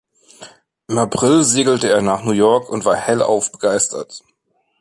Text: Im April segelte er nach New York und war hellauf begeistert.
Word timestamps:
Im 0.87 0.97
April 0.97 1.43
segelte 1.43 1.87
er 1.89 2.01
nach 2.01 2.23
New 2.23 2.31
York 2.31 2.69
und 2.71 2.85
war 2.85 2.95
hellauf 2.95 3.51
begeistert. 3.51 4.23